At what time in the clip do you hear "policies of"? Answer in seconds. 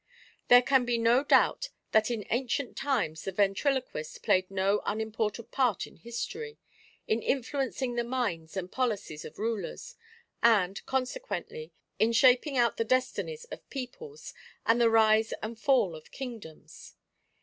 8.71-9.37